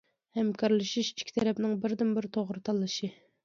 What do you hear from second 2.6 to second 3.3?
تاللىشى.